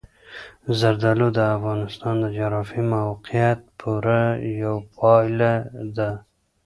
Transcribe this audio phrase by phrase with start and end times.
[0.79, 4.21] زردالو د افغانستان د جغرافیایي موقیعت پوره
[4.61, 5.53] یوه پایله
[5.97, 6.11] ده.